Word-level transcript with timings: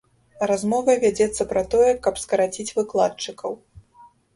Размова 0.51 0.95
вядзецца 1.03 1.47
пра 1.53 1.65
тое, 1.75 1.91
каб 2.09 2.15
скараціць 2.25 2.69
выкладчыкаў. 2.83 3.51